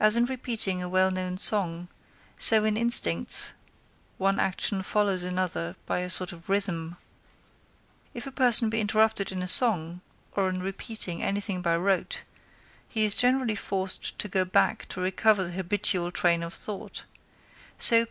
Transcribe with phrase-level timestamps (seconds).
[0.00, 1.86] As in repeating a well known song,
[2.36, 3.52] so in instincts,
[4.18, 6.96] one action follows another by a sort of rhythm;
[8.12, 10.00] if a person be interrupted in a song,
[10.32, 12.24] or in repeating anything by rote,
[12.88, 17.04] he is generally forced to go back to recover the habitual train of thought:
[17.78, 18.10] so P.